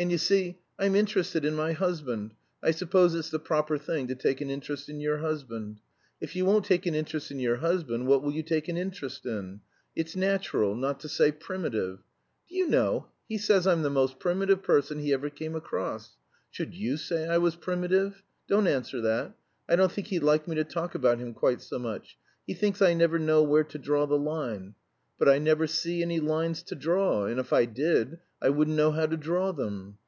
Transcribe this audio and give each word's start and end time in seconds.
And, 0.00 0.12
you 0.12 0.18
see, 0.18 0.60
I'm 0.78 0.94
interested 0.94 1.44
in 1.44 1.56
my 1.56 1.72
husband. 1.72 2.32
I 2.62 2.70
suppose 2.70 3.16
it's 3.16 3.30
the 3.30 3.40
proper 3.40 3.76
thing 3.76 4.06
to 4.06 4.14
take 4.14 4.40
an 4.40 4.48
interest 4.48 4.88
in 4.88 5.00
your 5.00 5.18
husband. 5.18 5.80
If 6.20 6.36
you 6.36 6.46
won't 6.46 6.64
take 6.64 6.86
an 6.86 6.94
interest 6.94 7.32
in 7.32 7.40
your 7.40 7.56
husband, 7.56 8.06
what 8.06 8.22
will 8.22 8.30
you 8.30 8.44
take 8.44 8.68
an 8.68 8.76
interest 8.76 9.26
in? 9.26 9.60
It's 9.96 10.14
natural 10.14 10.76
not 10.76 11.00
to 11.00 11.08
say 11.08 11.32
primitive. 11.32 11.98
Do 12.48 12.54
you 12.54 12.68
know, 12.68 13.08
he 13.28 13.38
says 13.38 13.66
I'm 13.66 13.82
the 13.82 13.90
most 13.90 14.20
primitive 14.20 14.62
person 14.62 15.00
he 15.00 15.12
ever 15.12 15.30
came 15.30 15.56
across. 15.56 16.16
Should 16.52 16.76
you 16.76 16.96
say 16.96 17.26
I 17.26 17.38
was 17.38 17.56
primitive? 17.56 18.22
Don't 18.46 18.68
answer 18.68 19.00
that. 19.00 19.34
I 19.68 19.74
don't 19.74 19.90
think 19.90 20.06
he'd 20.06 20.22
like 20.22 20.46
me 20.46 20.54
to 20.54 20.62
talk 20.64 20.94
about 20.94 21.18
him 21.18 21.34
quite 21.34 21.60
so 21.60 21.76
much. 21.80 22.16
He 22.46 22.54
thinks 22.54 22.80
I 22.80 22.94
never 22.94 23.18
know 23.18 23.42
where 23.42 23.64
to 23.64 23.78
draw 23.78 24.06
the 24.06 24.14
line. 24.16 24.76
But 25.18 25.28
I 25.28 25.40
never 25.40 25.66
see 25.66 26.00
any 26.00 26.20
lines 26.20 26.62
to 26.62 26.76
draw, 26.76 27.26
and 27.26 27.40
if 27.40 27.52
I 27.52 27.64
did, 27.64 28.20
I 28.40 28.50
wouldn't 28.50 28.76
know 28.76 28.92
how 28.92 29.06
to 29.06 29.16
draw 29.16 29.50
them." 29.50 29.98